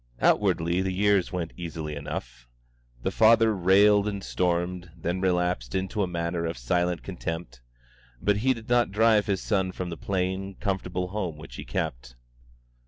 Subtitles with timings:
[0.19, 2.47] Outwardly the years went easily enough.
[3.03, 7.61] The father railed and stormed, then relapsed into a manner of silent contempt;
[8.19, 12.15] but he did not drive his son from the plain, comfortable home which he kept.